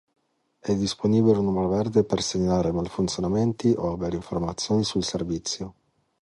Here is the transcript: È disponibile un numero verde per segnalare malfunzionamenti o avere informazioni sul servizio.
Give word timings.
È 0.57 0.73
disponibile 0.73 1.37
un 1.37 1.43
numero 1.45 1.67
verde 1.67 2.03
per 2.03 2.23
segnalare 2.23 2.71
malfunzionamenti 2.71 3.71
o 3.77 3.91
avere 3.91 4.15
informazioni 4.15 4.83
sul 4.83 5.03
servizio. 5.03 5.73